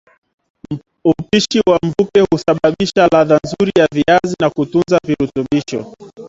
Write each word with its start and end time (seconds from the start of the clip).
Upishi 1.05 1.61
wa 1.67 1.79
mvuke 1.83 2.25
husababisha 2.31 3.07
ladha 3.11 3.39
nzuri 3.45 3.71
ya 3.77 3.87
viazi 3.93 4.35
na 4.39 4.49
kutunza 4.49 4.99
virutubisho 5.05 5.93